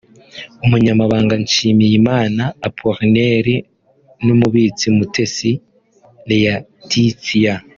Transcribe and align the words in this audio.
Umunyamabanga 0.65 1.33
Nshimiyimana 1.43 2.43
Apollinaire 2.67 3.55
n’ 4.23 4.27
umubitsi 4.35 4.85
Mutesi 4.97 5.51
Leatitia 6.29 7.55